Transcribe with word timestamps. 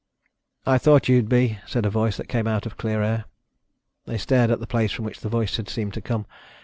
"I 0.65 0.79
thought 0.79 1.07
you'd 1.07 1.29
be," 1.29 1.59
said 1.67 1.85
a 1.85 1.91
voice 1.91 2.17
that 2.17 2.27
came 2.27 2.47
out 2.47 2.65
of 2.65 2.75
clear 2.75 3.03
air. 3.03 3.25
They 4.07 4.17
stared 4.17 4.49
at 4.49 4.59
the 4.59 4.65
place 4.65 4.91
from 4.91 5.05
which 5.05 5.19
the 5.19 5.29
voice 5.29 5.57
had 5.57 5.69
seemed 5.69 5.93
to 5.93 6.01
come. 6.01 6.25